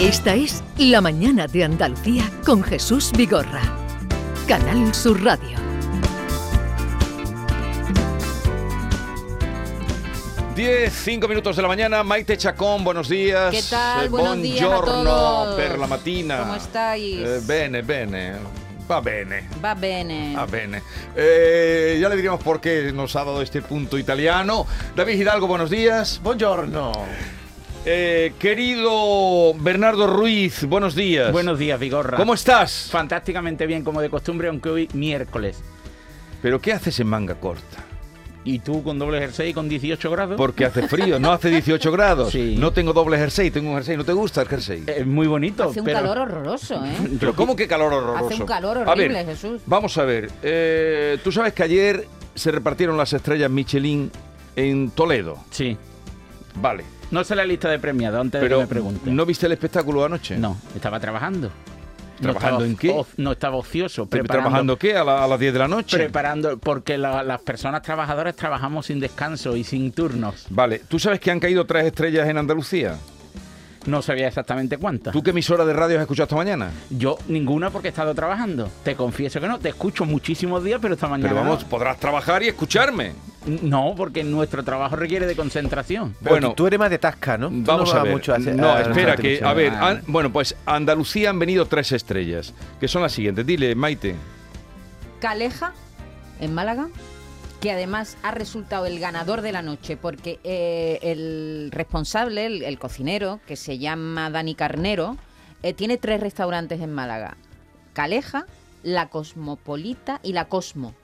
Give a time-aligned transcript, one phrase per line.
[0.00, 3.60] Esta es La Mañana de Andalucía con Jesús Vigorra.
[4.48, 5.58] Canal Sur Radio.
[10.56, 13.50] 10, 5 minutos de la mañana, Maite Chacón, buenos días.
[13.54, 14.06] ¿Qué tal?
[14.06, 15.56] Eh, Buenos días a buongiorno todos.
[15.56, 16.38] per la mattina.
[16.40, 17.16] ¿Cómo estáis?
[17.18, 18.32] Eh, bene, bene.
[18.90, 19.48] Va bene.
[19.64, 20.34] Va bene.
[20.36, 20.82] Va bene.
[21.14, 24.66] Eh, ya le diremos por qué nos ha dado este punto italiano.
[24.96, 26.20] David Hidalgo, buenos días.
[26.22, 26.92] Buongiorno.
[27.86, 31.32] Eh, querido Bernardo Ruiz, buenos días.
[31.32, 32.18] Buenos días, Vigorra.
[32.18, 32.88] ¿Cómo estás?
[32.90, 35.62] Fantásticamente bien, como de costumbre, aunque hoy miércoles.
[36.42, 37.84] ¿Pero qué haces en manga corta?
[38.44, 40.36] ¿Y tú con doble jersey con 18 grados?
[40.36, 42.32] Porque hace frío, no hace 18 grados.
[42.32, 42.56] Sí.
[42.58, 43.96] No tengo doble jersey, tengo un jersey.
[43.96, 44.84] ¿No te gusta el jersey?
[44.86, 45.64] Es muy bonito.
[45.64, 46.92] Hace un pero- calor horroroso, ¿eh?
[47.20, 48.26] Pero ¿cómo que calor horroroso?
[48.26, 49.62] Hace un calor A ver, horrible, Jesús.
[49.66, 50.30] Vamos a ver.
[50.42, 54.10] eh, Tú sabes que ayer se repartieron las estrellas Michelin
[54.56, 55.38] en Toledo.
[55.50, 55.76] Sí.
[56.56, 56.84] Vale.
[57.10, 59.16] No sé la lista de premiados antes de Pero que me pregunten.
[59.16, 60.36] ¿no viste el espectáculo anoche?
[60.38, 61.50] No, estaba trabajando.
[62.20, 62.90] ¿Trabajando no en estaba qué?
[63.00, 64.06] o- no estaba ocioso.
[64.06, 64.94] ¿Pero Preparando, ¿Trabajando qué?
[64.96, 65.96] ¿A, la- a las 10 de la noche?
[65.96, 70.46] Preparando, porque la- las personas trabajadoras trabajamos sin descanso y sin turnos.
[70.50, 70.80] Vale.
[70.86, 72.96] ¿Tú sabes que han caído tres estrellas en Andalucía?
[73.86, 75.12] No sabía exactamente cuántas.
[75.12, 76.70] ¿Tú qué emisora de radio has escuchado esta mañana?
[76.90, 78.68] Yo ninguna porque he estado trabajando.
[78.84, 79.58] Te confieso que no.
[79.58, 81.68] Te escucho muchísimos días, pero esta mañana Pero vamos, no.
[81.68, 83.12] podrás trabajar y escucharme.
[83.62, 86.14] No, porque nuestro trabajo requiere de concentración.
[86.20, 86.52] Pero Bueno.
[86.52, 87.48] tú, eres más de Tasca, ¿no?
[87.48, 88.12] Tú Vamos no a ver.
[88.12, 89.98] mucho hacia- no, a- espera, a que, a ver, Ah.
[90.06, 93.46] bueno, pues a Andalucía han venido tres estrellas, que son las siguientes.
[93.46, 94.14] Dile, Maite.
[95.20, 95.72] Caleja,
[96.40, 96.88] en Málaga,
[97.60, 102.78] que además ha resultado el ganador de la noche, porque eh, el responsable, el, el
[102.78, 105.16] cocinero, que se llama Dani Carnero,
[105.62, 107.36] eh, tiene tres restaurantes en Málaga.
[107.92, 108.46] Caleja,
[108.82, 110.94] La Cosmopolita y La Cosmo.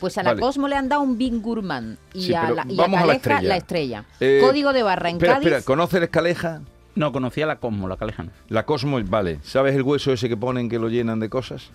[0.00, 0.40] Pues a la Vale.
[0.40, 3.06] Cosmo le han dado un Bing Gourmand y, Sí, a, la, y a vamos a
[3.06, 3.48] la Caleja estrella.
[3.48, 4.04] la estrella.
[4.20, 5.46] Eh, Código de barra en espera, Cádiz.
[5.46, 6.60] espera, ¿conoces la escaleja?
[6.96, 8.32] No, conocía la Cosmo, la Calejana.
[8.48, 9.38] La Cosmo, vale.
[9.44, 11.70] ¿Sabes el hueso ese que ponen que lo llenan de cosas?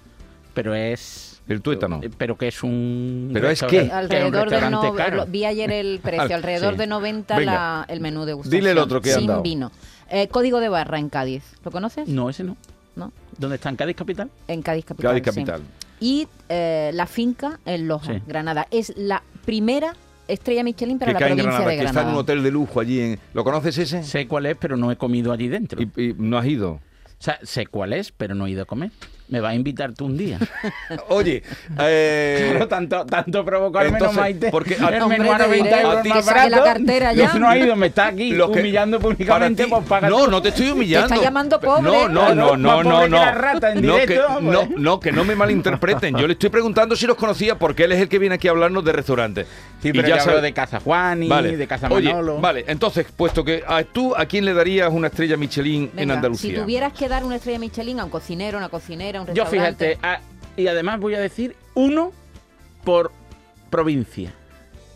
[0.57, 1.40] Pero es.
[1.47, 2.01] El tuétano.
[2.03, 3.29] Eh, Pero que es un.
[3.31, 3.90] ¿Pero es qué?
[3.91, 5.25] Alrededor un de no, caro.
[5.28, 6.79] vi ayer el precio, alrededor Sí.
[6.79, 7.51] de 90 Venga.
[7.53, 8.59] la- el menú de gustación.
[8.59, 9.41] Dile el otro que han sin dado.
[9.44, 9.72] vino.
[10.09, 11.44] Eh, Código de barra en Cádiz.
[11.63, 12.09] ¿Lo conoces?
[12.09, 12.57] No, ese no.
[12.95, 13.13] No.
[13.38, 13.69] ¿Dónde está?
[13.69, 14.29] ¿En Cádiz Capital?
[14.47, 15.12] En Cádiz capital.
[15.12, 15.29] Cádiz sí.
[15.29, 15.62] capital.
[16.00, 18.22] Y eh, la finca en Loja, Sí.
[18.28, 18.68] Granada.
[18.72, 19.94] Es la primera
[20.28, 22.13] estrella Michelin para Que la en provincia Granada, de que está en Granada.
[22.16, 23.00] un hotel de lujo allí.
[23.00, 23.19] En...
[23.34, 24.03] ¿Lo conoces ese?
[24.03, 25.81] Sé cuál es, pero no he comido allí dentro.
[25.81, 26.72] Y, y no has ido.
[26.72, 26.81] O
[27.19, 28.91] sea, sé cuál es, pero no he ido a comer.
[29.29, 30.39] Me vas a invitar tú un día.
[31.09, 31.43] Oye,
[31.79, 34.49] eh, Claro, tanto, tanto provocarme entonces, no, Maite.
[34.51, 36.63] porque a- el Hombre, menú a te 90 diré euros que más saque la barato.
[36.63, 37.33] cartera ya.
[37.33, 39.65] No ha ido, me está aquí Lo que- humillando públicamente.
[39.65, 41.13] ti- pues no, no te estoy humillando.
[41.13, 41.83] está llamando pobre.
[41.83, 43.17] No, no, no, no, no, no.
[43.17, 46.15] la rata en no, que, directo, no, no, que no me malinterpreten.
[46.15, 48.51] Yo le estoy preguntando si los conocía porque él es el que viene aquí a
[48.51, 49.45] hablarnos de restaurantes.
[49.81, 51.57] Sí, Y pero ya ya hablo sabe- de Casa Juani, Vale.
[51.57, 52.39] de Casa Oye, Manolo.
[52.39, 56.13] vale, entonces, puesto que a tú, ¿a quién le darías una estrella Michelin en Venga,
[56.15, 56.49] Andalucía?
[56.55, 59.97] Si tuvieras que dar una estrella Michelin a un cocinero, una cocinera, un Yo fíjate,
[60.03, 60.19] ah,
[60.55, 62.11] y además voy a decir uno
[62.83, 63.11] por
[63.69, 64.33] provincia.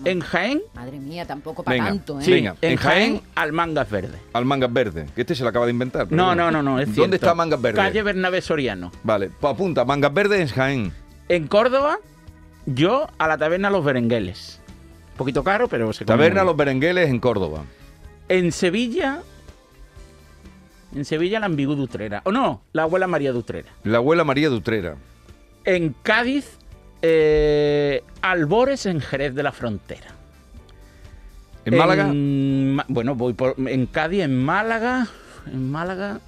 [0.03, 2.23] En Jaén, Madre mía, tampoco para Venga, tanto, ¿eh?
[2.23, 2.31] sí.
[2.31, 4.17] Venga, en en Jaén- Jaén, Almangas Verde.
[4.33, 6.11] Al Mangas Verde, que este se lo acaba de inventar.
[6.11, 6.45] No, bueno.
[6.45, 7.15] no, no, no, es ¿Dónde cierto.
[7.17, 7.75] está Mangas Verde?
[7.77, 8.91] Calle Bernabé Soriano.
[9.03, 10.91] Vale, pues apunta, Mangas Verde en Jaén.
[11.29, 11.99] En Córdoba,
[12.65, 14.59] yo a la taberna Los Berengueles.
[15.11, 17.63] Un poquito caro, pero se Taberna Los Berengueles en Córdoba.
[18.27, 19.21] En Sevilla,
[20.95, 22.21] en Sevilla la Ambigú de Utrera.
[22.25, 23.69] O no, la abuela María de Utrera.
[23.83, 24.95] La abuela María de Utrera.
[25.65, 26.57] En Cádiz,
[27.01, 30.07] eh, Albores en Jerez de la Frontera.
[31.65, 32.05] ¿En Málaga?
[32.11, 35.07] Ma- bueno, voy por, en Cádiz, en Málaga.
[35.45, 36.19] En Málaga.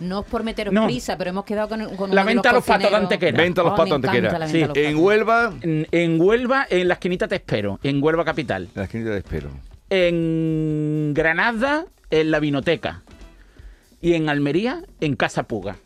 [0.00, 0.84] No es por meteros No.
[0.86, 2.96] prisa, pero hemos quedado con, con uno La de venta a los patos de.
[2.96, 3.36] Antequera.
[3.38, 4.48] Venta a los Oh, patos Antequera.
[4.48, 4.94] Sí, los En patos.
[5.02, 7.78] Huelva, En, en Huelva, en la esquinita te espero.
[7.82, 8.68] En Huelva Capital.
[8.74, 9.48] la esquinita de espero.
[9.90, 13.02] En Granada, en la Vinoteca.
[14.02, 15.76] Y en Almería, en Casa Puga.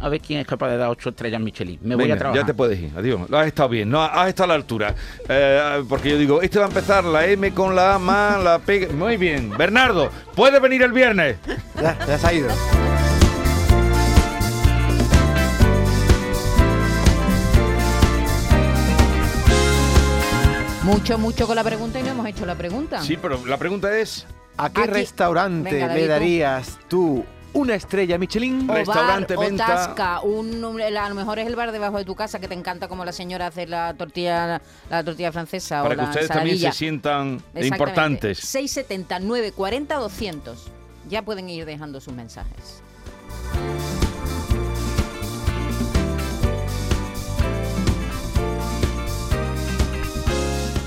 [0.00, 1.78] A ver quién es capaz de dar ocho estrellas Michelin.
[1.82, 2.42] Me voy Venga, a trabajar.
[2.42, 3.28] Ya te puedes ir, adiós.
[3.28, 4.94] Lo has estado bien, no, has estado a la altura.
[5.28, 8.58] Eh, porque yo digo, este va a empezar la M con la A más la
[8.60, 8.88] P.
[8.88, 9.50] Muy bien.
[9.58, 11.36] Bernardo, puedes venir el viernes.
[11.76, 12.48] Ya, ya se ha ido.
[20.84, 23.02] Mucho, mucho con la pregunta y no hemos hecho la pregunta.
[23.02, 24.26] Sí, pero la pregunta es.
[24.58, 26.10] ¿A qué Aquí- restaurante Venga, David, le tú.
[26.12, 27.24] darías tú
[27.54, 28.68] una estrella Michelin?
[28.68, 29.64] O Restaurante, bar, venta.
[29.64, 32.46] o tasca, un, un- a lo mejor es el bar debajo de tu casa que
[32.48, 34.60] te encanta como la señora hace la tortilla,
[34.90, 36.72] la tortilla francesa Para o que la ustedes también ensaladilla.
[36.72, 37.66] se sientan Exactamente.
[37.68, 38.38] importantes.
[38.40, 40.70] 679 40 200.
[41.08, 42.82] Ya pueden ir dejando sus mensajes.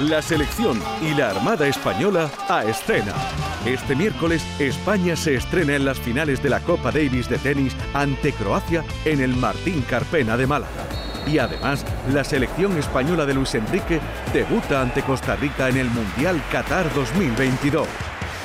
[0.00, 3.14] La selección y la Armada Española a escena.
[3.64, 8.34] Este miércoles España se estrena en las finales de la Copa Davis de tenis ante
[8.34, 10.84] Croacia en el Martín Carpena de Málaga.
[11.26, 11.82] Y además,
[12.12, 13.98] la selección española de Luis Enrique
[14.34, 17.88] debuta ante Costa Rica en el Mundial Qatar 2022.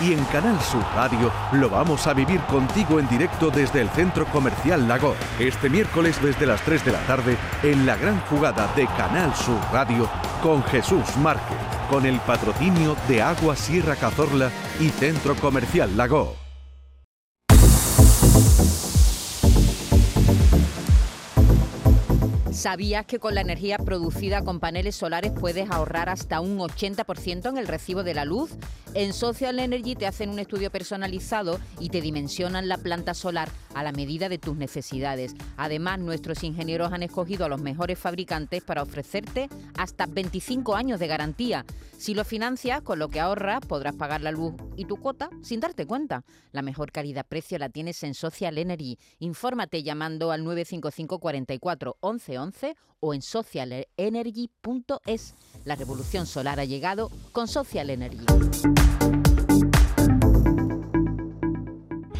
[0.02, 4.26] Y en Canal Sur Radio lo vamos a vivir contigo en directo desde el Centro
[4.26, 5.16] Comercial Lago.
[5.38, 9.60] Este miércoles desde las 3 de la tarde en la gran jugada de Canal Sur
[9.72, 10.10] Radio
[10.42, 11.58] con Jesús Márquez,
[11.90, 14.50] con el patrocinio de Agua Sierra Cazorla
[14.80, 16.51] y Centro Comercial Lago.
[22.62, 27.58] ¿Sabías que con la energía producida con paneles solares puedes ahorrar hasta un 80% en
[27.58, 28.52] el recibo de la luz?
[28.94, 33.82] En Social Energy te hacen un estudio personalizado y te dimensionan la planta solar a
[33.82, 35.34] la medida de tus necesidades.
[35.58, 41.08] Además, nuestros ingenieros han escogido a los mejores fabricantes para ofrecerte hasta 25 años de
[41.08, 41.66] garantía.
[41.98, 45.62] Si lo financias, con lo que ahorras, podrás pagar la luz y tu cuota sin
[45.62, 46.24] darte cuenta.
[46.52, 49.00] La mejor calidad-precio la tienes en Social Energy.
[49.20, 52.51] Infórmate llamando al 955 44 11 11
[53.00, 55.36] o en socialenergy.es.
[55.66, 58.26] La revolución solar ha llegado con Social Energy.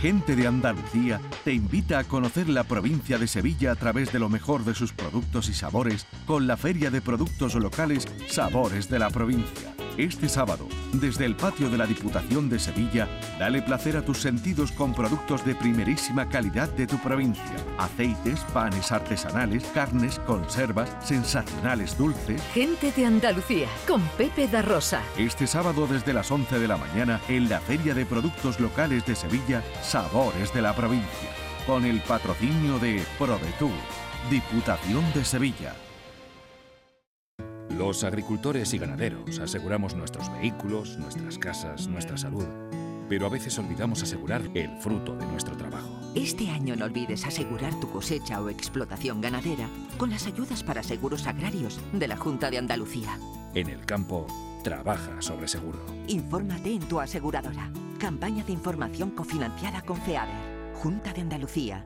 [0.02, 4.30] Gente de Andalucía te invita a conocer la provincia de Sevilla a través de lo
[4.30, 9.12] mejor de sus productos y sabores con la Feria de Productos Locales Sabores de la
[9.12, 9.76] Provincia.
[9.98, 14.72] Este sábado, desde el patio de la Diputación de Sevilla, dale placer a tus sentidos
[14.72, 17.44] con productos de primerísima calidad de tu provincia.
[17.78, 22.42] Aceites, panes artesanales, carnes, conservas, sensacionales dulces.
[22.54, 25.02] Gente de Andalucía, con Pepe da Rosa.
[25.18, 29.16] Este sábado desde las 11 de la mañana en la Feria de Productos Locales de
[29.16, 31.30] Sevilla, Sabores de la Provincia,
[31.68, 33.72] con el patrocinio de ProDetour,
[34.30, 35.76] Diputación de Sevilla.
[37.78, 42.46] Los agricultores y ganaderos aseguramos nuestros vehículos, nuestras casas, nuestra salud,
[43.08, 45.90] pero a veces olvidamos asegurar el fruto de nuestro trabajo.
[46.14, 51.28] Este año no olvides asegurar tu cosecha o explotación ganadera con las ayudas para seguros
[51.28, 53.18] agrarios de la Junta de Andalucía.
[53.54, 54.28] En el campo,
[54.64, 55.80] trabaja sobre seguro.
[56.08, 57.72] Infórmate en tu aseguradora.
[58.00, 60.74] Campaña de información cofinanciada con FEADER.
[60.76, 61.86] Junta de Andalucía.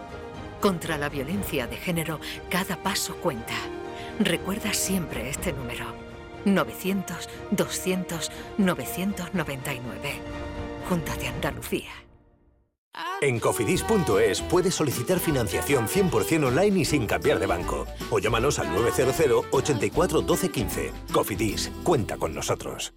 [0.61, 2.19] Contra la violencia de género,
[2.49, 3.55] cada paso cuenta.
[4.19, 5.87] Recuerda siempre este número.
[6.45, 8.29] 900-200-999.
[10.87, 11.89] Junta de Andalucía.
[13.21, 17.87] En cofidis.es puedes solicitar financiación 100% online y sin cambiar de banco.
[18.11, 20.91] O llámanos al 900 84 12 15.
[21.11, 22.93] Cofidis, cuenta con nosotros.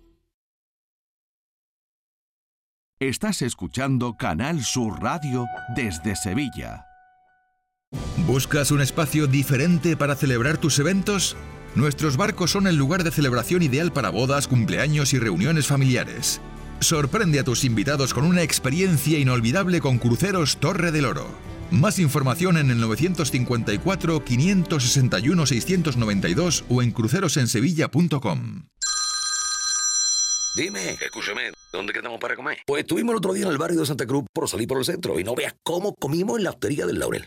[3.00, 6.93] Estás escuchando Canal Sur Radio desde Sevilla.
[8.26, 11.36] ¿Buscas un espacio diferente para celebrar tus eventos?
[11.74, 16.40] Nuestros barcos son el lugar de celebración ideal para bodas, cumpleaños y reuniones familiares.
[16.80, 21.26] Sorprende a tus invitados con una experiencia inolvidable con Cruceros Torre del Oro.
[21.70, 28.62] Más información en el 954 561 692 o en crucerosensevilla.com.
[30.56, 32.58] Dime, escúchame, ¿dónde quedamos para comer?
[32.66, 34.86] Pues estuvimos el otro día en el barrio de Santa Cruz por salir por el
[34.86, 37.26] centro y no veas cómo comimos en la hostería del Laurel.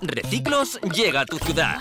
[0.00, 1.78] Reciclos llega a tu ciudad.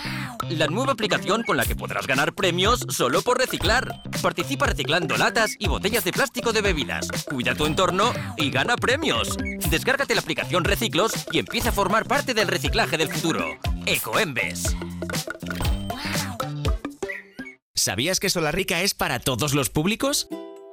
[0.50, 4.02] La nueva aplicación con la que podrás ganar premios solo por reciclar.
[4.22, 7.08] Participa reciclando latas y botellas de plástico de bebidas.
[7.30, 9.38] Cuida tu entorno y gana premios.
[9.70, 13.46] Descárgate la aplicación Reciclos y empieza a formar parte del reciclaje del futuro.
[13.86, 14.76] Ecoembes.
[17.76, 20.28] ¿Sabías que Solarrica es para todos los públicos?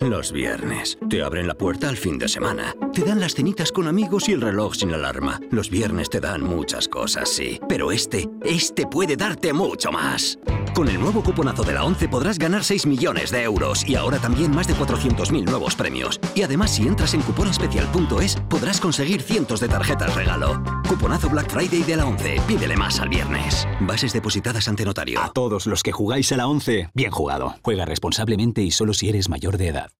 [0.00, 0.98] Los viernes.
[1.08, 2.74] Te abren la puerta al fin de semana.
[2.92, 5.40] Te dan las cenitas con amigos y el reloj sin alarma.
[5.50, 7.58] Los viernes te dan muchas cosas, sí.
[7.66, 10.38] Pero este, este puede darte mucho más.
[10.74, 14.18] Con el nuevo cuponazo de la 11 podrás ganar 6 millones de euros y ahora
[14.18, 16.20] también más de 400.000 nuevos premios.
[16.34, 20.62] Y además, si entras en cuponespecial.es, podrás conseguir cientos de tarjetas regalo.
[20.88, 22.36] Cuponazo Black Friday de la 11.
[22.46, 23.66] Pídele más al viernes.
[23.80, 25.20] Bases depositadas ante notario.
[25.20, 27.56] A todos los que jugáis a la 11, bien jugado.
[27.62, 29.90] Juega responsablemente y solo si eres mayor de edad.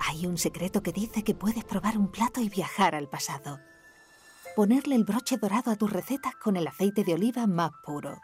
[0.00, 3.60] Hay un secreto que dice que puedes probar un plato y viajar al pasado.
[4.56, 8.18] Ponerle el broche dorado a tus recetas con el aceite de oliva más puro.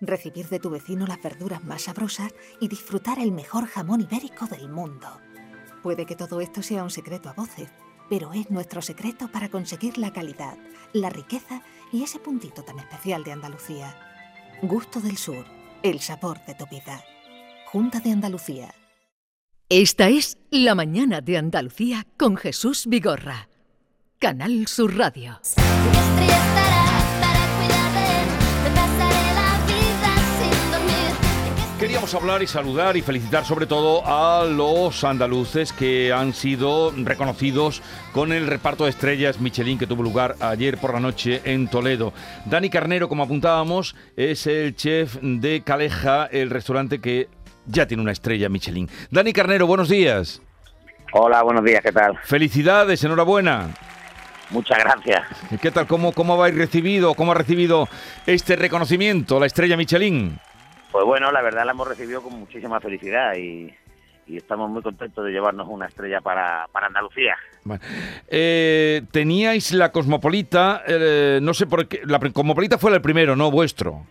[0.00, 4.68] Recibir de tu vecino las verduras más sabrosas y disfrutar el mejor jamón ibérico del
[4.68, 5.06] mundo.
[5.84, 7.68] Puede que todo esto sea un secreto a voces,
[8.08, 10.56] pero es nuestro secreto para conseguir la calidad,
[10.92, 13.96] la riqueza y ese puntito tan especial de Andalucía.
[14.62, 15.44] Gusto del Sur,
[15.82, 17.02] el sabor de tu vida.
[17.66, 18.74] Junta de Andalucía.
[19.68, 23.48] Esta es La Mañana de Andalucía con Jesús Vigorra.
[24.18, 25.40] Canal Sur Radio.
[31.84, 37.82] Queríamos hablar y saludar y felicitar sobre todo a los andaluces que han sido reconocidos
[38.14, 42.14] con el reparto de estrellas Michelin que tuvo lugar ayer por la noche en Toledo.
[42.46, 47.28] Dani Carnero, como apuntábamos, es el chef de Caleja, el restaurante que
[47.66, 48.88] ya tiene una estrella Michelin.
[49.10, 50.40] Dani Carnero, buenos días.
[51.12, 52.18] Hola, buenos días, ¿qué tal?
[52.24, 53.74] Felicidades, enhorabuena.
[54.48, 55.20] Muchas gracias.
[55.60, 55.86] ¿Qué tal?
[55.86, 57.90] ¿Cómo, cómo habéis recibido, cómo ha recibido
[58.24, 60.40] este reconocimiento, la estrella Michelin?
[60.94, 63.68] Pues bueno, la verdad la hemos recibido con muchísima felicidad y,
[64.28, 67.34] y estamos muy contentos de llevarnos una estrella para, para Andalucía.
[67.64, 67.82] Bueno,
[68.28, 73.50] eh, teníais la Cosmopolita, eh, no sé por qué, la Cosmopolita fue el primero, ¿no?
[73.50, 74.06] Vuestro.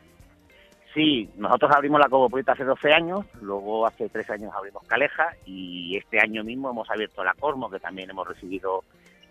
[0.94, 5.96] Sí, nosotros abrimos la Cosmopolita hace 12 años, luego hace 3 años abrimos Caleja y
[5.96, 8.84] este año mismo hemos abierto la Cosmo, que también hemos recibido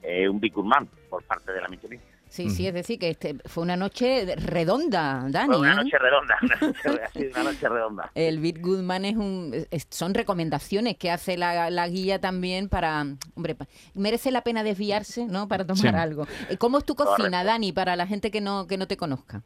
[0.03, 2.01] eh, un Bicurman por parte de la Michelin.
[2.33, 5.49] Sí, sí, es decir, que este fue una noche redonda, Dani.
[5.53, 5.77] Fue una ¿eh?
[5.77, 8.11] noche redonda, una noche, sido una noche redonda.
[8.15, 13.05] El Bit Goodman es un, es- son recomendaciones que hace la, la guía también para,
[13.35, 15.47] hombre, pa- merece la pena desviarse, ¿no?
[15.47, 15.89] Para tomar Sí.
[15.89, 16.27] algo.
[16.49, 19.43] Eh, ¿Cómo es tu cocina, Dani, para la gente que no que no te conozca?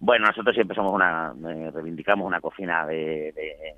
[0.00, 3.74] Bueno, nosotros siempre somos una, eh, reivindicamos una cocina de, de,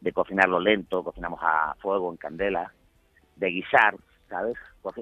[0.00, 2.72] de cocinarlo lento, cocinamos a fuego, en candela,
[3.36, 3.94] de guisar,
[4.28, 4.56] ¿sabes?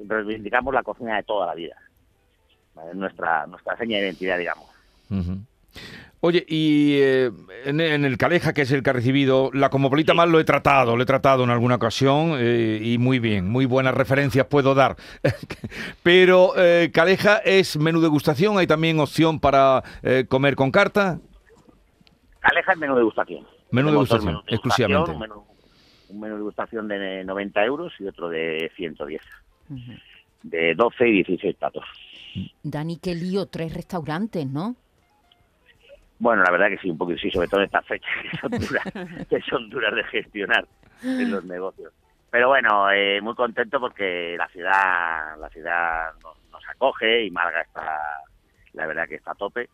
[0.06, 1.76] Reivindicamos la cocina de toda la vida.
[2.74, 2.94] ¿Vale?
[2.94, 4.68] Nuestra, nuestra seña de identidad, digamos.
[6.26, 7.30] Oye, y eh,
[7.66, 10.44] en, en el Caleja, que es el que ha recibido, la Cosmopolita más lo he
[10.44, 14.74] tratado, lo he tratado en alguna ocasión eh, y muy bien, muy buenas referencias puedo
[14.74, 14.96] dar.
[16.02, 21.18] Pero eh, Caleja es menú degustación, hay también opción para eh, comer con carta.
[22.40, 23.46] Aleja el menú de degustación.
[23.70, 25.10] Menú degustación, menús de exclusivamente.
[25.10, 25.44] Un menú,
[26.08, 29.20] un menú de degustación de 90 euros y otro de 110.
[30.42, 31.84] De 12 y 16 platos.
[32.62, 34.76] Dani, qué lío, tres restaurantes, ¿no?
[36.18, 38.50] Bueno, la verdad que sí, un poquito sí, sobre todo en estas fechas que son
[38.50, 38.84] duras,
[39.28, 40.66] que son duras de gestionar
[41.02, 41.92] en los negocios.
[42.30, 47.62] Pero bueno, eh, muy contento porque la ciudad, la ciudad nos, nos acoge y Málaga
[47.62, 48.00] está,
[48.72, 49.68] la verdad que está a tope.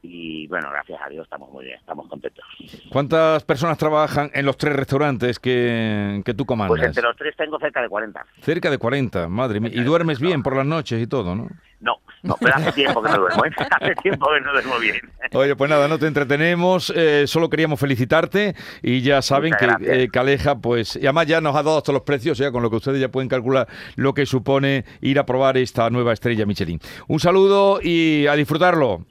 [0.00, 2.44] Y bueno, gracias a Dios estamos muy bien, estamos contentos.
[2.90, 6.86] ¿Cuántas personas trabajan en los tres restaurantes que, que tú Pues comandas?
[6.86, 8.24] entre los tres tengo cerca de 40.
[8.40, 9.72] Cerca de 40, madre mía.
[9.74, 11.48] Y duermes bien por las noches y todo, ¿no?
[11.80, 13.50] No, no, pero hace tiempo que no duermo, ¿eh?
[13.80, 14.96] hace tiempo que no duermo bien.
[15.32, 20.02] Oye, pues nada, no te entretenemos, eh, solo queríamos felicitarte y ya saben Muchas que
[20.04, 22.70] eh, Caleja, pues, y además ya nos ha dado hasta los precios, ya con lo
[22.70, 26.80] que ustedes ya pueden calcular lo que supone ir a probar esta nueva estrella Michelin.
[27.06, 29.04] Un saludo y a disfrutarlo.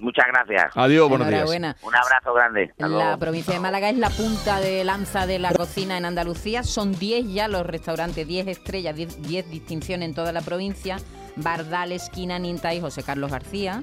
[0.00, 0.72] Muchas gracias.
[0.74, 1.48] Adiós, buenos días.
[1.82, 2.70] Un abrazo grande.
[2.70, 3.18] Hasta La luego.
[3.18, 6.62] provincia de Málaga es la punta de lanza de la cocina en Andalucía.
[6.62, 10.96] Son 10 ya los restaurantes, 10 estrellas, 10, 10 distinciones en toda la provincia.
[11.36, 13.82] Bardal, Esquina, Ninta y José Carlos García.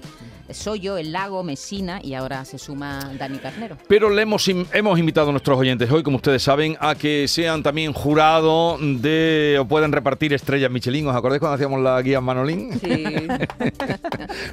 [0.50, 3.78] Soy El Lago, Mesina y ahora se suma Dani Carnero.
[3.88, 7.64] Pero le hemos, hemos invitado a nuestros oyentes hoy, como ustedes saben, a que sean
[7.64, 11.08] también jurado de o puedan repartir estrellas Michelin.
[11.08, 12.80] ¿Os acordáis cuando hacíamos la guía Manolín?
[12.80, 13.04] Sí.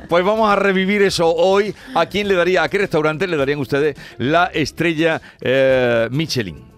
[0.09, 1.75] Pues vamos a revivir eso hoy.
[1.95, 6.74] ¿A quién le daría, a qué restaurante le darían ustedes la estrella eh, Michelin?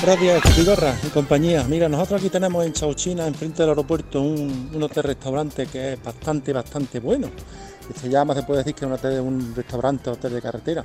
[0.00, 1.64] Gracias, Vigorra y compañía.
[1.64, 6.52] Mira, nosotros aquí tenemos en Chauchina, enfrente del aeropuerto, un, un hotel-restaurante que es bastante,
[6.52, 7.28] bastante bueno.
[8.00, 10.82] Se llama, se puede decir que es un, hotel- un restaurante, hotel de carretera.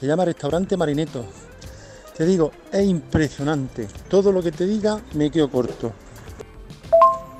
[0.00, 1.24] Se llama Restaurante Marineto.
[2.16, 3.86] Te digo, es impresionante.
[4.08, 5.92] Todo lo que te diga me quedo corto.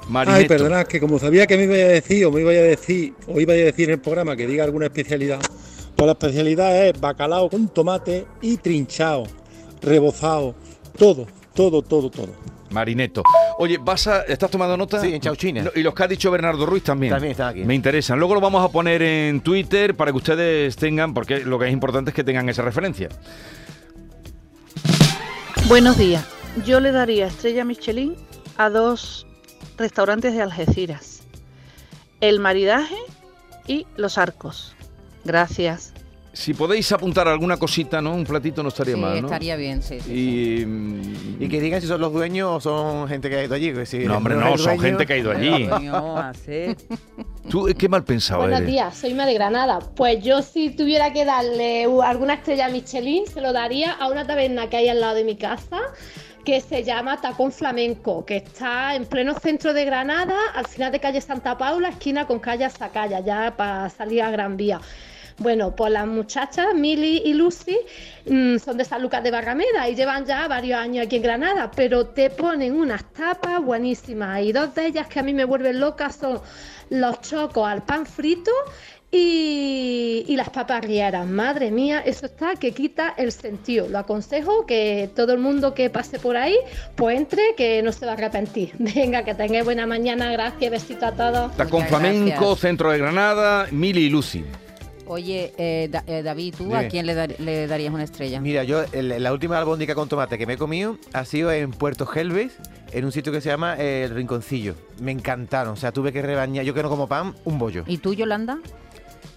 [0.09, 0.41] Marineto.
[0.41, 3.15] Ay, perdonad, que como sabía que me iba a decir o me iba a decir
[3.27, 5.41] o iba a decir en el programa que diga alguna especialidad,
[5.97, 9.25] pues la especialidad es bacalao con tomate y trinchado,
[9.81, 10.55] rebozado,
[10.99, 12.35] todo, todo, todo, todo.
[12.71, 13.23] Marineto.
[13.59, 15.01] Oye, ¿vas a, ¿estás tomando nota?
[15.01, 15.71] Sí, en Chauchina.
[15.75, 17.13] Y los que ha dicho Bernardo Ruiz también.
[17.13, 17.65] También están aquí.
[17.65, 18.19] Me interesan.
[18.19, 21.73] Luego lo vamos a poner en Twitter para que ustedes tengan, porque lo que es
[21.73, 23.09] importante es que tengan esa referencia.
[25.67, 26.25] Buenos días.
[26.67, 28.17] Yo le daría estrella Michelin
[28.57, 29.27] a dos
[29.77, 31.23] restaurantes de Algeciras.
[32.21, 32.97] El Maridaje
[33.67, 34.75] y Los Arcos.
[35.25, 35.95] Gracias.
[36.39, 38.15] Si podéis apuntar alguna cosita, ¿no?
[38.15, 39.27] Un platito no estaría Sí, mal, ¿no?
[39.27, 39.99] estaría bien, sí.
[39.99, 40.13] sí.
[40.63, 43.57] Y, mm, Y que digan si son los dueños o son gente que ha ido
[43.57, 43.73] allí.
[43.73, 45.69] que si No, hombre, no, son dueño- gente que ha ido allí.
[46.17, 46.77] Hace-
[47.51, 48.71] Tú, qué mal pensado Buenos eres.
[48.71, 49.81] días, soy de Granada.
[49.97, 54.71] Pues yo si tuviera que darle alguna estrella Michelin, se lo daría a una taberna
[54.71, 55.79] que hay al lado de mi casa,
[56.45, 61.01] que se llama Tacón Flamenco, que está en pleno centro de Granada, al final de
[61.01, 64.81] calle Santa Paula, esquina con calle Zacaya, ya para salir a Gran Vía.
[65.39, 67.79] Bueno, pues las muchachas, Mili y Lucy,
[68.27, 71.71] mm, son de San Lucas de Barrameda y llevan ya varios años aquí en Granada,
[71.75, 75.79] pero te ponen unas tapas buenísimas y dos de ellas que a mí me vuelven
[75.79, 76.41] loca son
[76.91, 78.51] los chocos al pan frito
[79.13, 81.27] y, y las papas rieras.
[81.27, 83.89] Madre mía, eso está que quita el sentido.
[83.89, 86.57] Lo aconsejo que todo el mundo que pase por ahí,
[86.97, 88.73] pues entre, que no se va a arrepentir.
[88.79, 91.57] Venga, que tengáis buena mañana, gracias, besito a todos.
[91.57, 92.59] Tacón Muchas Flamenco, gracias.
[92.59, 94.45] centro de Granada, Mili y Lucy.
[95.09, 96.77] Oye, eh, Da- eh, David, ¿tú Dime.
[96.77, 98.41] a quién le, dar- le darías una estrella?
[98.41, 101.71] Mira, yo el- la última albóndiga con tomate que me he comido ha sido en
[101.73, 102.53] Puerto Gelbes,
[102.93, 104.75] en un sitio que se llama eh, El Rinconcillo.
[105.01, 107.85] Me encantaron, o sea, tuve que rebañar, yo que no como pan, un bollo.
[107.87, 108.59] ¿Y tú, Yolanda?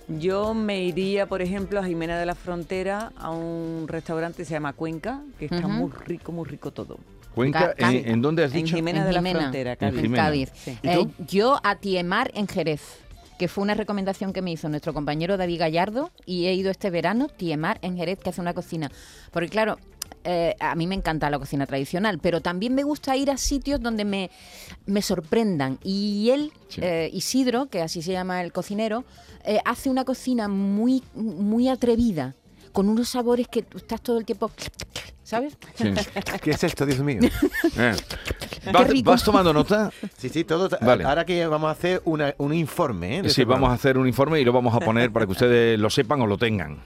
[0.08, 4.52] Yo me iría, por ejemplo, a Jimena de la Frontera, a un restaurante que se
[4.54, 6.98] llama Cuenca, que está muy rico, muy rico todo.
[7.34, 8.76] Cuenca, Ca- ¿en, en dónde has En dicho?
[8.76, 10.04] Jimena de la Frontera, En Cádiz.
[10.04, 10.12] en.
[10.14, 10.50] Cádiz.
[10.54, 10.78] Sí.
[10.84, 11.12] ¿Y Eh, tú?
[11.30, 12.82] yo a Tiemar en Jerez,
[13.42, 16.92] que fue una recomendación que me hizo nuestro compañero David Gallardo y he ido este
[16.92, 18.92] verano Tiemar en Jerez, que hace una cocina.
[19.32, 19.80] Porque claro,
[20.24, 23.82] eh, a mí me encanta la cocina tradicional, pero también me gusta ir a sitios
[23.82, 24.30] donde me,
[24.86, 25.80] me sorprendan.
[25.84, 26.82] Y él, Sí.
[26.84, 29.06] eh, Isidro, que así se llama el cocinero,
[29.44, 32.36] eh, hace una cocina muy, muy atrevida,
[32.72, 34.52] con unos sabores que tú estás todo el tiempo...
[35.24, 35.56] ¿Sabes?
[35.76, 35.94] Sí.
[36.42, 37.20] ¿Qué es esto, Dios mío?
[37.78, 37.96] Eh.
[39.04, 39.90] ¿Vas, tomando nota?
[40.18, 40.70] Sí, sí, todo.
[40.82, 41.04] Vale.
[41.06, 43.22] Ahora que vamos a hacer una- un informe, ¿eh?
[43.22, 45.80] Sí, este vamos a hacer un informe y lo vamos a poner para que ustedes
[45.80, 46.80] lo sepan o lo tengan.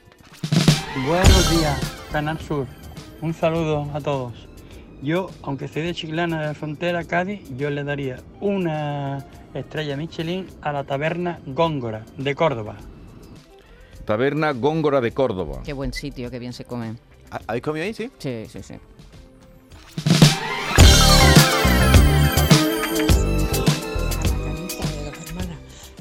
[1.07, 1.79] Buenos días,
[2.11, 2.67] Canal Sur.
[3.21, 4.33] Un saludo a todos.
[5.01, 10.47] Yo, aunque soy de Chiclana de la Frontera, Cádiz, yo le daría una estrella Michelin
[10.61, 12.77] a la taberna Góngora de Córdoba.
[14.05, 15.61] Taberna Góngora de Córdoba.
[15.65, 16.95] Qué buen sitio, qué bien se come.
[17.47, 18.11] ¿Habéis comido ahí, sí?
[18.19, 18.75] Sí, sí, sí.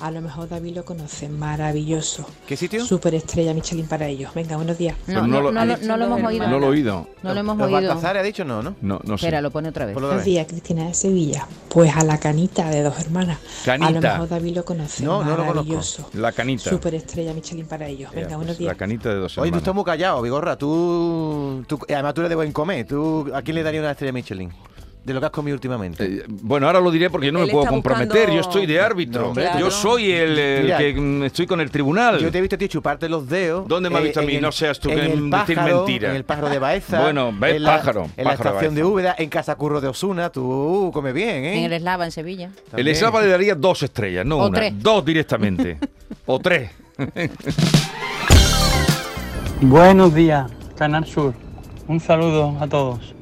[0.04, 2.26] A lo mejor David lo conoce, maravilloso.
[2.46, 2.84] ¿Qué sitio?
[2.84, 4.34] Super estrella Michelin para ellos.
[4.34, 4.94] Venga, buenos días.
[5.06, 6.46] No, Pues no no, lo- no lo- no lo hemos oído.
[6.46, 7.08] No lo he oído.
[7.22, 7.88] No lo hemos ¿Los oído.
[7.88, 8.76] Baltazares ha dicho no, no?
[8.82, 9.24] No, no sé.
[9.24, 9.94] Espera, lo pone otra vez.
[9.94, 11.48] Buenos días, Cristina de Sevilla.
[11.70, 13.38] Pues a la canita de dos hermanas.
[13.66, 14.12] A lo Canita.
[14.12, 15.54] mejor David lo conoce, No, no lo conozco.
[15.54, 16.10] maravilloso.
[16.12, 16.68] La canita.
[16.68, 18.10] Super estrella Michelin para ellos.
[18.12, 18.72] Venga, Ya, buenos pues, días.
[18.74, 19.62] La canita de dos Oye, tú hermanas.
[19.62, 20.58] estás muy callado, Vigorra.
[20.58, 22.86] Tú, tú, además tú eres de buen comer.
[22.86, 24.52] ¿Tú, ¿A quién le darías una estrella Michelin?
[25.04, 26.02] De lo que has comido últimamente.
[26.02, 28.08] Eh, bueno, ahora lo diré porque no Él me puedo comprometer.
[28.28, 29.20] buscando- Yo estoy de árbitro.
[29.20, 32.18] No, hombre, Yo soy el, el Mira, que mm, estoy con el tribunal.
[32.20, 33.68] Yo te he visto a ti chuparte los dedos.
[33.68, 34.36] ¿Dónde me has eh, visto a mí?
[34.36, 36.08] el- No seas tú en que el decir pájaro, mentira.
[36.10, 37.02] En el pájaro de Baeza.
[37.02, 38.92] Bueno, ves, en la, pájaro, En la pájaro de estación de Baeza.
[38.94, 40.30] Úbeda, en Casa Curro de Osuna.
[40.30, 41.58] Tú comes bien, ¿eh?
[41.58, 42.50] En el Eslava, en Sevilla.
[42.74, 42.88] El.
[42.88, 44.56] Eslava le daría dos estrellas, no O una.
[44.58, 44.72] tres.
[44.82, 45.76] Dos directamente.
[46.26, 46.70] o tres.
[49.60, 51.34] Buenos días, Canal Sur.
[51.88, 53.13] Un saludo a todos.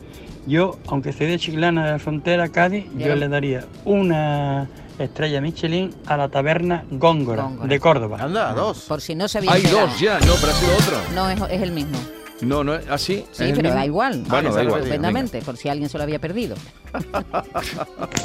[0.47, 5.95] Yo, aunque soy de Chiclana de la Frontera, Cádiz, yo le daría una estrella Michelin
[6.07, 7.69] a la taberna Góngora, Góngora.
[7.69, 8.19] de Córdoba.
[8.21, 8.87] Anda, dos.
[8.89, 9.87] Por si no se había Hay enterado.
[9.87, 10.19] dos ya.
[10.21, 10.97] No, pero ha sido otro.
[11.15, 11.99] No, es, es el mismo.
[12.41, 13.25] No, no, ¿así?
[13.31, 14.25] Sí, pero da igual.
[14.29, 14.81] Bueno, Ah, da igual.
[14.81, 16.57] Estupendamente, por si alguien se lo había perdido.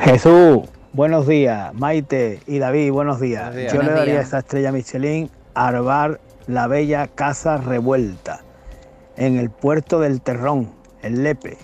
[0.00, 0.60] Jesús,
[0.92, 1.72] buenos días.
[1.74, 3.52] Maite y David, buenos días.
[3.52, 3.72] Buenos días.
[3.72, 4.24] Yo le daría días.
[4.24, 8.40] esta estrella Michelin al bar La Bella Casa Revuelta,
[9.20, 10.70] en el puerto del Terrón,
[11.02, 11.58] en Lepe.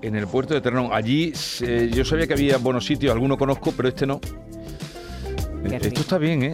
[0.00, 0.88] En el puerto de Ternón.
[0.92, 4.20] Allí eh, yo sabía que había buenos sitios, alguno conozco, pero este no.
[4.20, 6.00] Qué Esto rico.
[6.00, 6.52] está bien, ¿eh?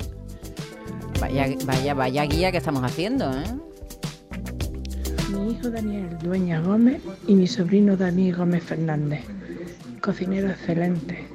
[1.21, 3.45] Vaya, vaya, vaya guía que estamos haciendo, ¿eh?
[5.33, 9.25] Mi hijo Daniel Dueña Gómez y mi sobrino Dani Gómez Fernández.
[10.01, 11.30] Cocinero excelente.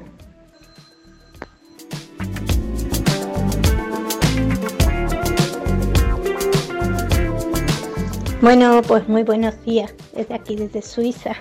[8.45, 11.31] Bueno, pues muy buenos días desde aquí, desde Suiza.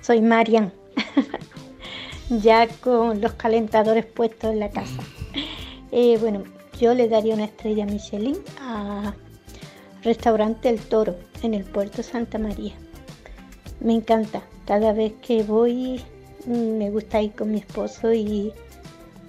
[0.00, 0.72] Soy Marian,
[2.30, 5.02] ya con los calentadores puestos en la casa.
[5.90, 6.44] Eh, bueno,
[6.78, 9.14] yo le daría una estrella Michelin a
[10.04, 12.74] Restaurante El Toro en el puerto Santa María.
[13.80, 16.04] Me encanta, cada vez que voy
[16.46, 18.52] mm, me gusta ir con mi esposo y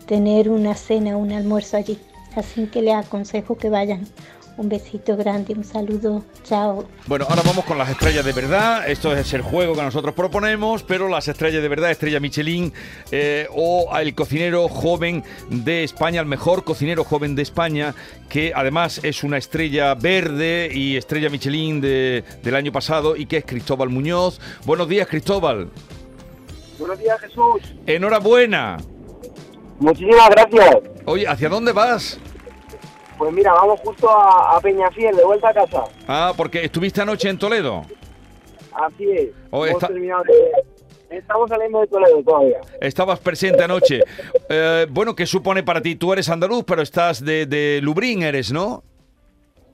[0.05, 1.97] tener una cena, un almuerzo allí.
[2.35, 4.05] Así que les aconsejo que vayan.
[4.57, 6.87] Un besito grande, un saludo, chao.
[7.07, 8.87] Bueno, ahora vamos con las estrellas de verdad.
[8.89, 12.71] Esto es el juego que nosotros proponemos, pero las estrellas de verdad, estrella Michelin
[13.11, 17.93] eh, o el cocinero joven de España, el mejor cocinero joven de España,
[18.29, 23.35] que además es una estrella verde y estrella Michelin de- del año pasado y que
[23.37, 24.39] es Cristóbal Muñoz.
[24.65, 25.69] Buenos días, Cristóbal.
[26.79, 27.75] Buenos días, Jesús.
[27.85, 28.77] Enhorabuena.
[29.79, 30.77] Muchísimas gracias.
[31.03, 32.17] Oye, ¿hacia dónde vas?
[33.17, 35.83] Pues mira, vamos justo a, a Peñafiel, de vuelta a casa.
[36.07, 37.83] Ah, porque estuviste anoche en Toledo.
[38.73, 39.29] Así es.
[39.51, 40.75] Oh, Hemos está- terminado de-
[41.17, 42.59] Estamos saliendo de Toledo todavía.
[42.81, 44.01] Estabas presente anoche.
[44.49, 45.95] Eh, bueno, ¿qué supone para ti?
[45.95, 48.83] Tú eres andaluz, pero estás de, de Lubrín, eres, ¿no?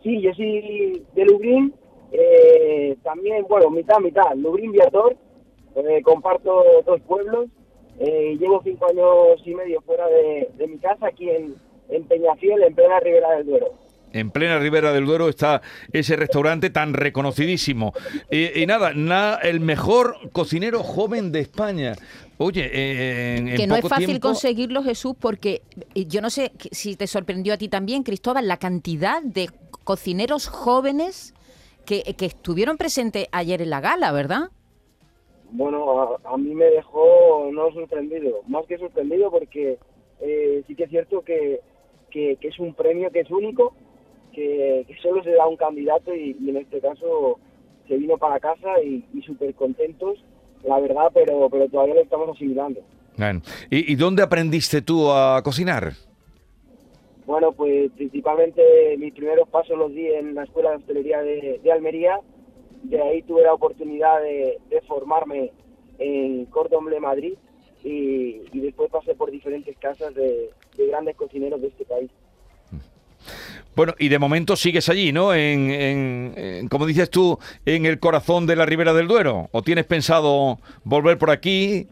[0.04, 1.74] Sí, yo soy de Lubrín.
[2.12, 4.36] eh, también, bueno, mitad, mitad.
[4.36, 5.16] Lubrín, Viator.
[5.76, 7.46] eh, comparto dos pueblos.
[8.00, 11.56] eh, llevo cinco años y medio fuera de, de mi casa, aquí en,
[11.92, 13.74] en Peñafiel, en plena Ribera del Duero.
[14.14, 15.62] En plena Ribera del Duero está
[15.94, 17.94] ese restaurante tan reconocidísimo.
[18.30, 21.94] Eh, y nada, na- el mejor cocinero joven de España.
[22.38, 25.62] Oye, eh, en, en que no es fácil tiempo- conseguirlo, Jesús, porque
[25.96, 29.50] yo no sé si te sorprendió a ti también, Cristóbal, la cantidad de
[29.86, 31.34] cocineros jóvenes
[31.86, 34.50] que, que estuvieron presentes ayer en la gala, ¿verdad?
[35.52, 39.78] Bueno, a, a mí me dejó no sorprendido, más que sorprendido porque
[40.22, 41.60] eh, sí que es cierto que,
[42.12, 43.74] que, que es un premio que es único,
[44.34, 47.40] que, que solo se da a un candidato y, y en este caso
[47.88, 50.24] se vino para casa y, y súper contentos,
[50.64, 52.82] la verdad, pero, pero todavía lo estamos asimilando.
[53.70, 55.94] ¿Y, y dónde aprendiste tú a cocinar?
[57.26, 58.62] Bueno, pues principalmente
[58.98, 62.20] mis primeros pasos los di en la Escuela de Hostelería de, de Almería.
[62.84, 65.52] De ahí tuve la oportunidad de, de formarme
[66.00, 67.34] en Córdoba, Madrid.
[67.84, 72.10] Y, y después pasé por diferentes casas de, de grandes cocineros de este país.
[73.76, 75.34] Bueno, y de momento sigues allí, ¿no?
[75.34, 79.48] En, en- en, como dices tú, en el corazón de la Ribera del Duero.
[79.54, 81.88] ¿O tienes pensado volver por aquí?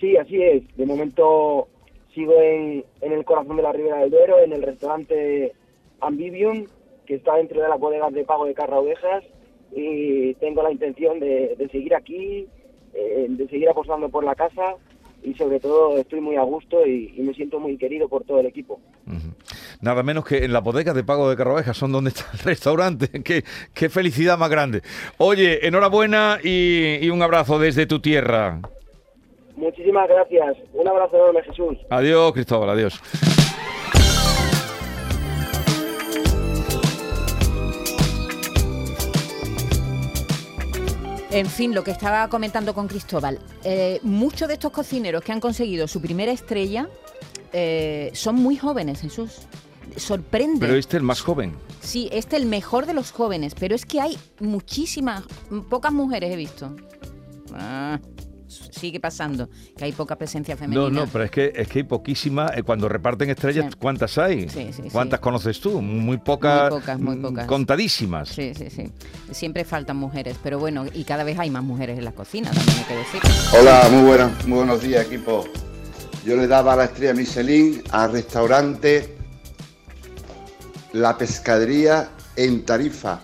[0.00, 0.62] Sí, así es.
[0.76, 1.68] De momento
[2.14, 5.52] sigo en, en el corazón de la Ribera del Duero, en el restaurante
[6.00, 6.66] Ambivium,
[7.06, 9.24] que está dentro de las bodegas de pago de Carra Ovejas.
[9.74, 12.46] Y tengo la intención de, de seguir aquí,
[12.94, 14.76] eh, de seguir apostando por la casa.
[15.22, 18.40] Y sobre todo estoy muy a gusto y, y me siento muy querido por todo
[18.40, 18.80] el equipo.
[19.80, 23.08] Nada menos que en la bodega de Pago de Carroveja, son donde está el restaurante.
[23.22, 24.82] qué, qué felicidad más grande.
[25.18, 28.60] Oye, enhorabuena y, y un abrazo desde tu tierra.
[29.56, 30.56] Muchísimas gracias.
[30.72, 31.78] Un abrazo enorme, Jesús.
[31.90, 33.00] Adiós, Cristóbal, adiós.
[41.32, 45.40] En fin, lo que estaba comentando con Cristóbal, eh, muchos de estos cocineros que han
[45.40, 46.90] conseguido su primera estrella
[47.54, 49.38] eh, son muy jóvenes, Jesús.
[49.96, 50.60] Sorprende.
[50.60, 51.54] Pero este es el más joven.
[51.80, 55.24] Sí, este el mejor de los jóvenes, pero es que hay muchísimas,
[55.70, 56.76] pocas mujeres he visto.
[57.54, 57.98] Ah,
[58.70, 60.82] sigue pasando, que hay poca presencia femenina.
[60.82, 62.56] No, no, pero es que, es que hay poquísimas.
[62.56, 63.76] eh, Cuando reparten estrellas, Sí.
[63.78, 64.48] ¿cuántas hay?
[64.48, 64.88] Sí, sí, sí.
[64.92, 65.80] ¿Cuántas conoces tú?
[65.82, 66.70] Muy pocas.
[66.70, 67.46] Muy pocas, muy mm, pocas.
[67.46, 68.28] Contadísimas.
[68.28, 68.90] Sí, sí, sí.
[69.30, 72.78] Siempre faltan mujeres, pero bueno, y cada vez hay más mujeres en la cocina, también
[72.78, 73.20] hay que decir.
[73.58, 75.44] Hola, muy, buenas, muy buenos días, equipo.
[76.24, 79.16] Yo le daba la estrella Michelin al restaurante
[80.92, 83.20] La Pescadería en Tarifa.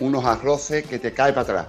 [0.00, 1.66] Unos arroces que te cae para atrás.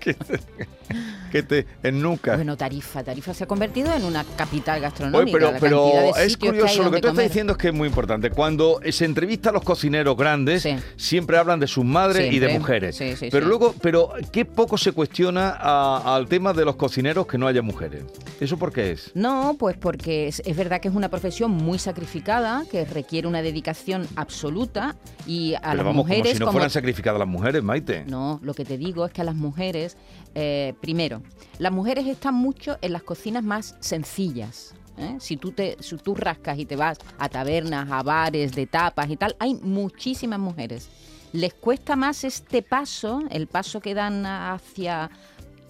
[0.00, 0.40] 結論。
[1.32, 2.36] que te ennuca.
[2.36, 5.38] Bueno, Tarifa, Tarifa se ha convertido en una capital Oye, gastronómica.
[5.38, 7.28] pero, la pero de es que curioso, lo que tú estás comer.
[7.28, 8.30] diciendo es que es muy importante.
[8.30, 12.96] Cuando se entrevista a los cocineros grandes, siempre hablan de sus madres y de mujeres.
[12.96, 17.38] Sí, sí, pero luego, pero qué poco se cuestiona al tema de los cocineros que
[17.38, 18.04] no haya mujeres.
[18.40, 19.10] ¿Eso por qué es?
[19.14, 23.42] No, pues porque es, es verdad que es una profesión muy sacrificada, que requiere una
[23.42, 24.96] dedicación absoluta
[25.26, 28.04] y a pero las vamos, mujeres como si no como- fueran sacrificadas las mujeres, Maite.
[28.06, 29.96] No, lo que te digo es que a las mujeres,
[30.34, 31.22] eh, primero,
[31.58, 34.74] las mujeres están mucho en las cocinas más sencillas.
[34.98, 35.16] ¿eh?
[35.20, 39.10] Si, tú te, si tú rascas y te vas a tabernas, a bares de tapas
[39.10, 40.88] y tal, hay muchísimas mujeres.
[41.32, 45.10] Les cuesta más este paso, el paso que dan hacia...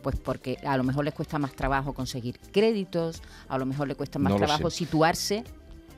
[0.03, 3.97] Pues porque a lo mejor les cuesta más trabajo conseguir créditos, a lo mejor les
[3.97, 5.43] cuesta más No trabajo situarse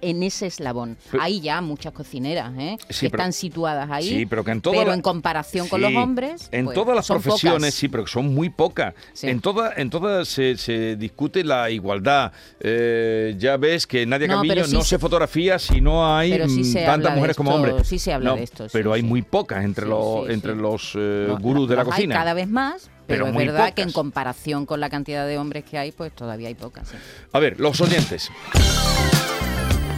[0.00, 0.96] en ese eslabón.
[1.10, 2.76] Pero- Hay ya muchas cocineras ¿eh?
[2.90, 4.08] Sí, que pero- están situadas ahí.
[4.08, 6.48] Sí, pero que en pero la- en comparación con los hombres.
[6.52, 7.74] En pues, todas las profesiones, pocas.
[7.74, 8.94] sí, pero que son muy pocas.
[9.22, 12.32] En todas en todas se, se discute la igualdad.
[12.60, 16.38] Eh, ya ves que Nadia No, Camillo no se- fotografía si no hay
[16.84, 17.86] tantas mujeres como hombres.
[17.86, 21.34] sí se habla No, de esto, pero hay muy pocas entre los entre los eh,
[21.40, 22.14] gurús de la cocina.
[22.14, 25.38] Hay cada vez más, Pero pero, es verdad que en comparación con la cantidad de
[25.38, 26.92] hombres que hay, pues todavía hay pocas.
[27.32, 28.30] A ver, los oyentes.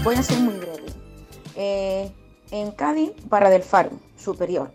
[0.03, 0.87] Voy a ser muy breve.
[1.57, 2.11] Eh,
[2.51, 4.73] en Cádiz, Barra del Faro, superior.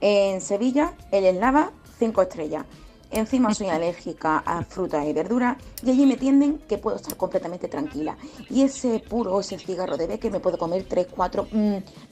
[0.00, 1.70] En Sevilla, el Eslava,
[2.00, 2.66] 5 estrellas.
[3.12, 7.68] Encima soy alérgica a frutas y verduras y allí me tienden que puedo estar completamente
[7.68, 8.16] tranquila.
[8.50, 11.48] Y ese puro, ese cigarro de que me puedo comer 3, 4,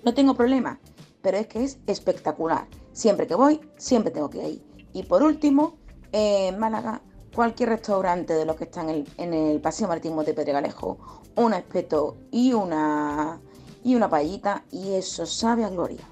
[0.04, 0.78] no tengo problema.
[1.22, 2.68] Pero es que es espectacular.
[2.92, 4.62] Siempre que voy, siempre tengo que ir.
[4.92, 5.76] Y por último,
[6.12, 7.02] en Málaga,
[7.35, 11.54] cualquier restaurante de los que están en el, en el Paseo Marítimo de Pedregalejo, un
[11.54, 13.40] espeto y una,
[13.84, 16.08] y una paellita y eso sabe a gloria.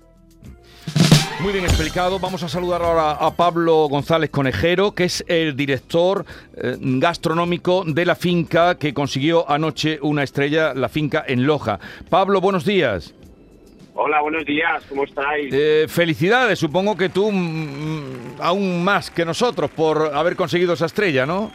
[1.41, 2.19] Muy bien explicado.
[2.19, 8.05] Vamos a saludar ahora a Pablo González Conejero, que es el director eh, gastronómico de
[8.05, 11.81] la finca que consiguió anoche una estrella, la finca en Loja.
[12.11, 13.15] Pablo, buenos días.
[13.95, 15.53] Hola, buenos días, ¿cómo estáis?
[15.53, 21.25] Eh, felicidades, supongo que tú mm, aún más que nosotros por haber conseguido esa estrella,
[21.25, 21.51] ¿no?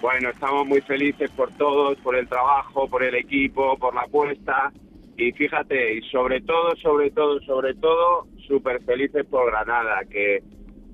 [0.00, 4.72] Bueno, estamos muy felices por todos, por el trabajo, por el equipo, por la apuesta.
[5.16, 10.40] Y fíjate, y sobre todo, sobre todo, sobre todo, súper felices por Granada, que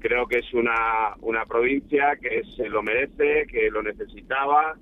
[0.01, 4.75] creo que es una, una provincia que se lo merece, que lo necesitaba,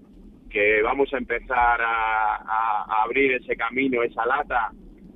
[0.49, 4.71] que vamos a empezar a, a- abrir ese camino, esa lata.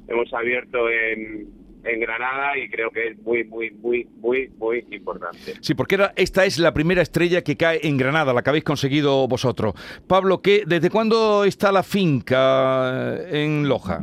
[0.09, 1.49] Hemos abierto en,
[1.87, 5.55] en Granada y creo que es muy, muy, muy, muy, muy importante.
[5.61, 8.65] Sí, porque era, esta es la primera estrella que cae en Granada, la que habéis
[8.65, 9.75] conseguido vosotros.
[10.07, 14.03] Pablo, ¿qué, ¿desde cuándo está la finca en Loja?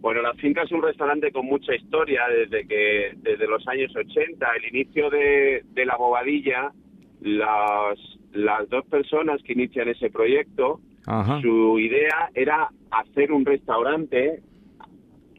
[0.00, 4.46] Bueno, la finca es un restaurante con mucha historia desde que desde los años 80,
[4.56, 6.72] el inicio de, de la bobadilla,
[7.20, 7.98] las,
[8.32, 11.40] las dos personas que inician ese proyecto, Ajá.
[11.40, 14.40] su idea era hacer un restaurante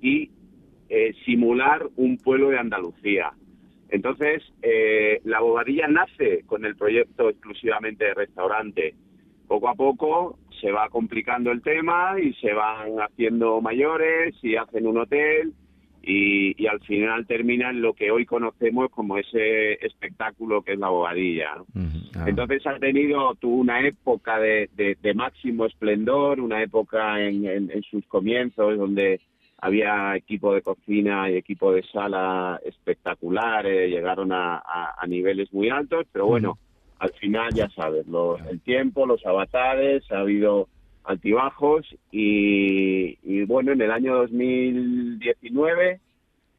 [0.02, 0.30] y
[0.90, 3.32] eh, simular un pueblo de Andalucía.
[3.90, 8.94] Entonces, eh, la bobadilla nace con el proyecto exclusivamente de restaurante.
[9.48, 14.86] Poco a poco se va complicando el tema y se van haciendo mayores y hacen
[14.86, 15.54] un hotel
[16.04, 20.80] y, y al final termina en lo que hoy conocemos como ese espectáculo que es
[20.80, 21.56] la bobadilla.
[21.58, 21.66] ¿no?
[22.28, 27.72] Entonces ha tenido tuvo una época de, de- de máximo esplendor, una época en, en-
[27.72, 29.20] en sus comienzos donde
[29.62, 35.52] había equipo de cocina y equipo de sala espectacular, eh, llegaron a, a- a niveles
[35.54, 36.58] muy altos, pero bueno,
[37.00, 40.68] al final ya sabes, lo- el tiempo, los avatares, ha habido
[41.04, 46.00] altibajos y, y bueno, en el año 2019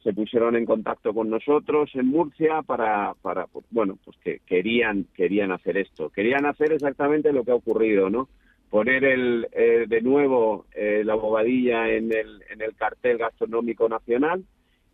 [0.02, 5.06] se pusieron en contacto con nosotros en Murcia para, para pues, bueno, pues que querían,
[5.14, 6.08] querían hacer esto.
[6.08, 8.28] Querían hacer exactamente lo que ha ocurrido, ¿no?
[8.70, 14.44] Poner el, eh, de nuevo eh, la bobadilla en el, en el cartel gastronómico nacional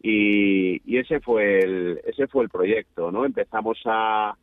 [0.02, 3.26] y, y ese fue el, ese fue el proyecto, ¿no?
[3.26, 4.34] Empezamos a,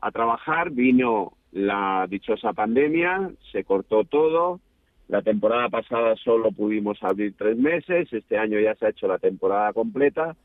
[0.00, 4.60] a trabajar, vino la dichosa pandemia, se cortó todo,
[5.08, 9.18] la temporada pasada solo pudimos abrir tres meses, este año ya se ha hecho la
[9.18, 10.36] temporada completa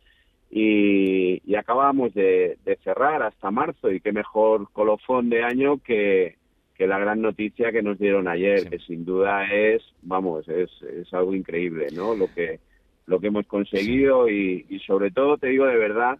[0.49, 6.35] y, y acabamos de, de cerrar hasta marzo y qué mejor colofón de año que,
[6.77, 11.11] que la gran noticia que nos dieron ayer, que sin duda es, vamos, es, es
[11.13, 12.15] algo increíble, ¿no?
[12.15, 12.59] Lo que,
[13.07, 16.19] lo que hemos conseguido y, y sobre todo te digo de verdad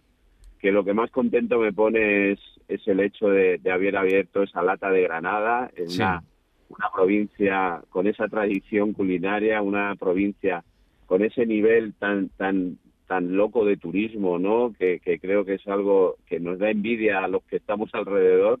[0.58, 4.42] que lo que más contento me pone es, es el hecho de, de haber abierto
[4.42, 6.02] esa lata de Granada en Sí.
[6.02, 6.22] una,
[6.68, 10.64] una provincia con esa tradición culinaria, una provincia
[11.06, 14.74] con ese nivel tan tan tan loco de turismo, ¿no?
[14.78, 18.58] Que, que creo que es algo que nos da envidia a los que estamos alrededor,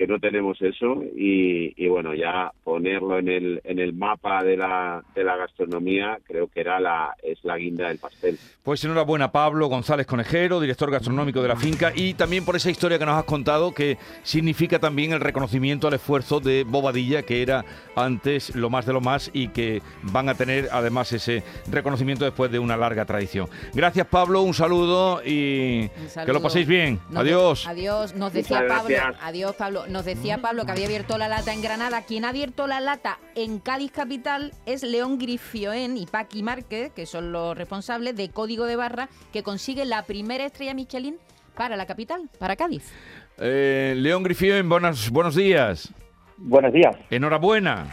[0.00, 4.56] que no tenemos eso y, y bueno, ya ponerlo en el en el mapa de
[4.56, 8.38] la de la gastronomía creo que era la es la guinda del pastel.
[8.62, 12.98] Pues enhorabuena Pablo González Conejero, director gastronómico de la finca, y también por esa historia
[12.98, 17.62] que nos has contado que significa también el reconocimiento al esfuerzo de Bobadilla, que era
[17.94, 22.50] antes lo más de lo más y que van a tener además ese reconocimiento después
[22.50, 23.48] de una larga tradición.
[23.74, 26.98] Gracias Pablo, un saludo y Un que lo paséis bien.
[27.10, 27.66] Nos de- Adiós.
[27.66, 28.14] Adiós.
[28.14, 32.02] Nos decía Pablo, adiós Pablo, nos decía Pablo que había abierto la lata en Granada.
[32.02, 37.06] Quien ha abierto la lata en Cádiz capital es León Grifioen y Paqui Márquez, que
[37.06, 41.16] son los responsables de Código de Barra, que consigue la primera estrella Michelin
[41.56, 42.92] para la capital, para Cádiz.
[43.38, 45.92] Eh, León Grifín, buenos, buenos días.
[46.36, 46.96] Buenos días.
[47.10, 47.86] Enhorabuena.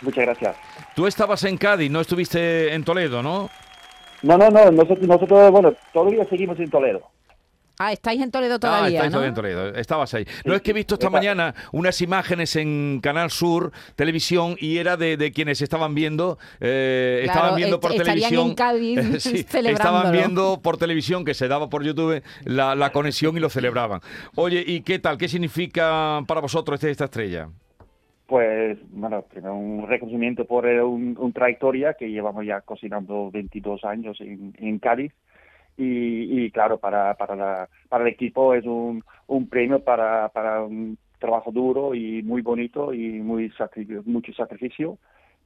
[0.00, 0.56] Muchas gracias.
[0.94, 3.50] Tú estabas en Cádiz, no estuviste en Toledo, ¿no?
[4.22, 7.02] No, no, no, nosotros, nosotros bueno, todavía seguimos en Toledo.
[7.78, 9.18] Ah, estáis en Toledo ah, todavía, estáis ¿no?
[9.18, 9.68] todavía en Toledo.
[9.74, 10.24] Estabas ahí.
[10.44, 14.96] no es que he visto esta mañana unas imágenes en Canal Sur Televisión y era
[14.96, 18.48] de, de quienes estaban viendo, eh, Claro, estaban viendo est- por estarían televisión.
[18.48, 19.98] en Cádiz sí, celebrándolo.
[19.98, 24.00] estaban viendo por televisión que se daba por YouTube la, la conexión y lo celebraban.
[24.36, 25.18] Oye, ¿y qué tal?
[25.18, 27.48] ¿Qué significa para vosotros este- esta estrella?
[28.26, 33.84] Pues, bueno, primero un reconocimiento por eh, un, un trayectoria que llevamos ya cocinando 22
[33.84, 35.12] años en, en Cádiz.
[35.76, 40.62] Y, y claro, para, para, la- para el equipo es un, un premio para, para
[40.62, 44.98] un trabajo duro y muy bonito y muy sacri- mucho sacrificio.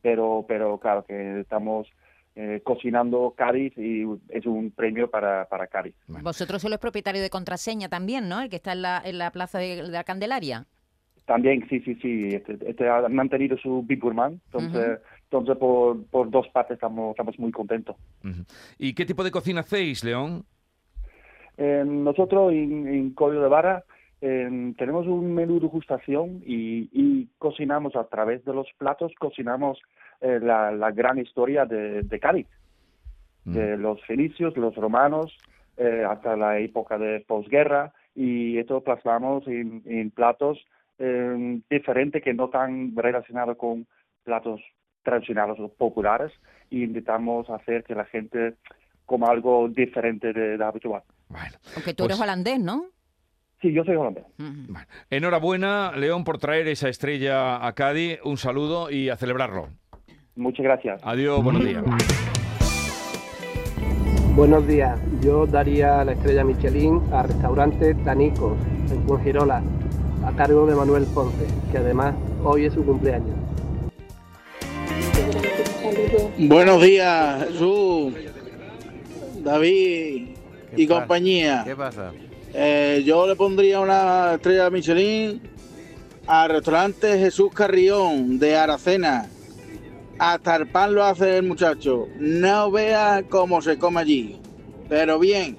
[0.03, 1.87] Pero, pero claro que estamos
[2.35, 5.95] eh, cocinando Cádiz y es un premio para, para Cádiz.
[6.09, 8.41] Vosotros sois los propietarios de contraseña también, ¿no?
[8.41, 10.65] El que está en la, en la plaza de, de la Candelaria.
[11.27, 12.35] También, sí, sí, sí.
[12.35, 14.41] Este, este ha mantenido su Big Gourmand.
[14.47, 17.95] Entonces, entonces por, por dos partes estamos, estamos muy contentos.
[18.79, 20.45] ¿Y qué tipo de cocina hacéis, León?
[21.57, 23.85] Eh, nosotros en, en Código de Vara
[24.21, 29.79] eh, tenemos un menú de degustación y, y cocinamos a través de los platos, cocinamos
[30.21, 32.49] eh, la, la gran historia de, de Cádiz,
[33.45, 35.37] de los fenicios, los romanos,
[35.77, 40.59] eh, hasta la época de posguerra y esto plasmamos en, en platos
[40.99, 43.87] eh, diferentes que no tan relacionados con
[44.25, 44.61] platos
[45.03, 46.33] tradicionales o populares
[46.71, 48.55] y intentamos hacer que la gente
[49.07, 51.03] coma algo diferente de, de habitual.
[51.75, 52.85] Aunque tú eres Pues- holandés, ¿no?
[53.61, 54.25] Sí, yo soy holandés.
[55.11, 58.19] Enhorabuena, León, por traer esa estrella a Cádiz.
[58.25, 59.69] Un saludo y a celebrarlo.
[60.35, 61.01] Muchas gracias.
[61.05, 61.85] Adiós, buenos días.
[64.35, 68.57] Buenos días, yo daría la estrella Michelin al restaurante Tanicos
[68.91, 69.63] en Fuengirola,
[70.25, 73.37] a cargo de Manuel Ponce, que además hoy es su cumpleaños.
[76.39, 78.15] Buenos días, Jesús,
[79.43, 80.29] David
[80.77, 81.01] y pasa?
[81.01, 81.63] compañía.
[81.65, 82.13] ¿Qué pasa?
[82.53, 85.41] Eh, yo le pondría una estrella Michelin
[86.27, 89.29] al restaurante Jesús Carrión de Aracena.
[90.19, 92.09] Hasta el pan lo hace el muchacho.
[92.19, 94.41] No vea cómo se come allí.
[94.89, 95.57] Pero bien.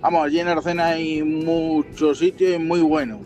[0.00, 3.20] Vamos, allí en Aracena hay muchos sitios y muy buenos.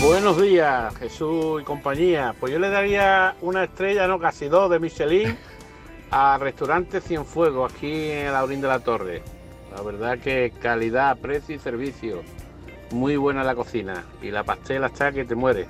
[0.00, 2.32] Buenos días, Jesús y compañía.
[2.38, 5.36] Pues yo le daría una estrella, no casi dos, de Michelin
[6.12, 9.22] al restaurante Cienfuegos, aquí en Laurín de la Torre.
[9.74, 12.22] La verdad que calidad, precio y servicio.
[12.92, 14.04] Muy buena la cocina.
[14.22, 15.66] Y la pastela está que te muere.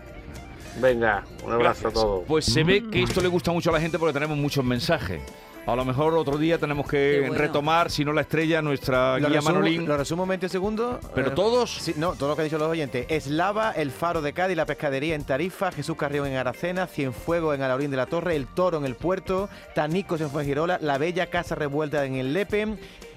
[0.79, 2.25] Venga, un abrazo a todos.
[2.27, 5.21] Pues se ve que esto le gusta mucho a la gente porque tenemos muchos mensajes.
[5.67, 9.37] A lo mejor otro día tenemos que retomar, si no la estrella, nuestra Lo guía
[9.37, 9.87] resumo, Manolín.
[9.87, 10.97] lo resumo en 20 segundos.
[11.15, 11.71] ¿Pero Eh, todos?
[11.83, 13.05] Sí, no, todo lo que han dicho los oyentes.
[13.11, 17.61] Eslava, el Faro de Cádiz, la pescadería en Tarifa, Jesús Carrión en Aracena, Cienfuegos en
[17.61, 21.55] Alaurín de la Torre, El Toro en el Puerto, Tanicos en Fuengirola, La Bella Casa
[21.55, 22.67] Revuelta en el Lepe,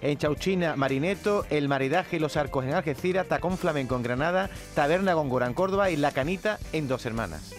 [0.01, 5.13] en Chauchina, Marineto, El Maridaje y los Arcos en Algeciras, Tacón Flamenco en Granada, Taberna
[5.13, 7.53] Góngora en Córdoba y La Canita en Dos Hermanas.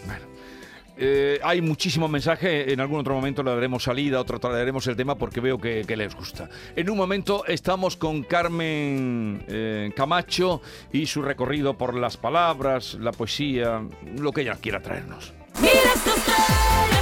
[0.96, 5.14] Eh, hay muchísimos mensajes, en algún otro momento le daremos salida, otro traeremos el tema
[5.14, 6.48] porque veo que, les gusta.
[6.76, 13.12] En un momento estamos con Carmen eh, Camacho y su recorrido por las palabras, la
[13.12, 13.82] poesía,
[14.18, 15.32] lo que ella quiera traernos.
[15.60, 17.01] Mira estas